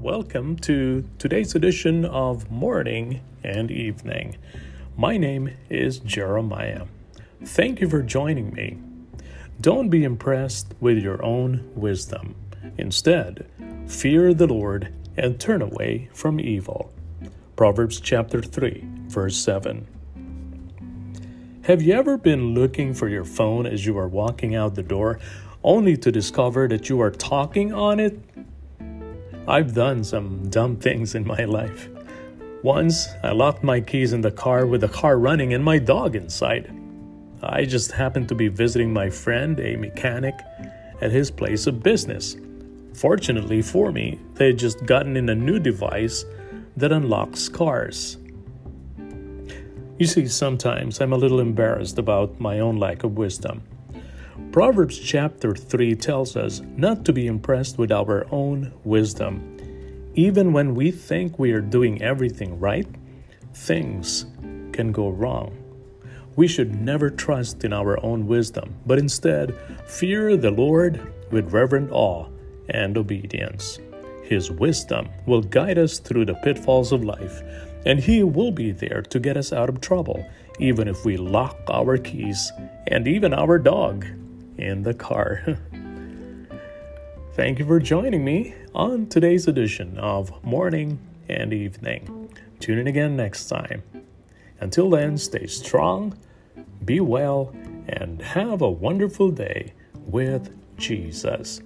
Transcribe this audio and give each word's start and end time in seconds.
Welcome 0.00 0.56
to 0.60 1.06
today's 1.18 1.54
edition 1.54 2.06
of 2.06 2.50
Morning 2.50 3.20
and 3.44 3.70
Evening. 3.70 4.38
My 4.96 5.18
name 5.18 5.50
is 5.68 5.98
Jeremiah. 5.98 6.86
Thank 7.44 7.82
you 7.82 7.88
for 7.90 8.00
joining 8.00 8.54
me. 8.54 8.78
Don't 9.60 9.90
be 9.90 10.02
impressed 10.02 10.72
with 10.80 10.96
your 10.96 11.22
own 11.22 11.70
wisdom. 11.74 12.34
Instead, 12.78 13.44
fear 13.86 14.32
the 14.32 14.46
Lord 14.46 14.90
and 15.18 15.38
turn 15.38 15.60
away 15.60 16.08
from 16.14 16.40
evil. 16.40 16.90
Proverbs 17.54 18.00
chapter 18.00 18.40
3, 18.40 18.82
verse 19.08 19.36
7. 19.36 19.86
Have 21.64 21.82
you 21.82 21.92
ever 21.92 22.16
been 22.16 22.54
looking 22.54 22.94
for 22.94 23.06
your 23.10 23.26
phone 23.26 23.66
as 23.66 23.84
you 23.84 23.98
are 23.98 24.08
walking 24.08 24.54
out 24.54 24.76
the 24.76 24.82
door 24.82 25.20
only 25.62 25.96
to 25.98 26.10
discover 26.10 26.66
that 26.68 26.88
you 26.88 27.00
are 27.00 27.10
talking 27.10 27.72
on 27.72 28.00
it 28.00 28.18
I've 29.48 29.74
done 29.74 30.04
some 30.04 30.48
dumb 30.50 30.76
things 30.76 31.14
in 31.14 31.26
my 31.26 31.44
life. 31.44 31.88
Once, 32.62 33.08
I 33.22 33.32
locked 33.32 33.64
my 33.64 33.80
keys 33.80 34.12
in 34.12 34.20
the 34.20 34.30
car 34.30 34.66
with 34.66 34.82
the 34.82 34.88
car 34.88 35.18
running 35.18 35.54
and 35.54 35.64
my 35.64 35.78
dog 35.78 36.14
inside. 36.14 36.70
I 37.42 37.64
just 37.64 37.90
happened 37.92 38.28
to 38.28 38.34
be 38.34 38.48
visiting 38.48 38.92
my 38.92 39.08
friend, 39.08 39.58
a 39.58 39.76
mechanic, 39.76 40.34
at 41.00 41.10
his 41.10 41.30
place 41.30 41.66
of 41.66 41.82
business. 41.82 42.36
Fortunately 42.94 43.62
for 43.62 43.90
me, 43.92 44.18
they 44.34 44.48
had 44.48 44.58
just 44.58 44.84
gotten 44.84 45.16
in 45.16 45.30
a 45.30 45.34
new 45.34 45.58
device 45.58 46.24
that 46.76 46.92
unlocks 46.92 47.48
cars. 47.48 48.18
You 49.98 50.06
see, 50.06 50.28
sometimes 50.28 51.00
I'm 51.00 51.12
a 51.12 51.16
little 51.16 51.40
embarrassed 51.40 51.98
about 51.98 52.38
my 52.40 52.60
own 52.60 52.76
lack 52.76 53.04
of 53.04 53.16
wisdom. 53.16 53.62
Proverbs 54.52 54.98
chapter 54.98 55.54
3 55.54 55.94
tells 55.94 56.36
us 56.36 56.60
not 56.76 57.04
to 57.04 57.12
be 57.12 57.28
impressed 57.28 57.78
with 57.78 57.92
our 57.92 58.26
own 58.32 58.72
wisdom. 58.82 59.56
Even 60.14 60.52
when 60.52 60.74
we 60.74 60.90
think 60.90 61.38
we 61.38 61.52
are 61.52 61.60
doing 61.60 62.02
everything 62.02 62.58
right, 62.58 62.88
things 63.54 64.26
can 64.72 64.90
go 64.90 65.08
wrong. 65.10 65.56
We 66.34 66.48
should 66.48 66.74
never 66.74 67.10
trust 67.10 67.62
in 67.62 67.72
our 67.72 68.04
own 68.04 68.26
wisdom, 68.26 68.74
but 68.86 68.98
instead 68.98 69.54
fear 69.86 70.36
the 70.36 70.50
Lord 70.50 71.00
with 71.30 71.52
reverent 71.52 71.92
awe 71.92 72.26
and 72.70 72.98
obedience. 72.98 73.78
His 74.24 74.50
wisdom 74.50 75.10
will 75.26 75.42
guide 75.42 75.78
us 75.78 76.00
through 76.00 76.24
the 76.24 76.34
pitfalls 76.34 76.90
of 76.90 77.04
life, 77.04 77.40
and 77.86 78.00
He 78.00 78.24
will 78.24 78.50
be 78.50 78.72
there 78.72 79.02
to 79.02 79.20
get 79.20 79.36
us 79.36 79.52
out 79.52 79.68
of 79.68 79.80
trouble, 79.80 80.28
even 80.58 80.88
if 80.88 81.04
we 81.04 81.16
lock 81.16 81.56
our 81.68 81.96
keys 81.96 82.50
and 82.88 83.06
even 83.06 83.32
our 83.32 83.56
dog 83.56 84.04
in 84.60 84.82
the 84.82 84.94
car. 84.94 85.58
Thank 87.34 87.58
you 87.58 87.66
for 87.66 87.80
joining 87.80 88.24
me 88.24 88.54
on 88.74 89.06
today's 89.06 89.48
edition 89.48 89.98
of 89.98 90.44
Morning 90.44 90.98
and 91.28 91.52
Evening. 91.52 92.30
Tune 92.58 92.78
in 92.78 92.86
again 92.86 93.16
next 93.16 93.48
time. 93.48 93.82
Until 94.60 94.90
then, 94.90 95.16
stay 95.16 95.46
strong, 95.46 96.18
be 96.84 97.00
well, 97.00 97.54
and 97.88 98.20
have 98.20 98.60
a 98.60 98.70
wonderful 98.70 99.30
day 99.30 99.72
with 99.94 100.54
Jesus. 100.76 101.62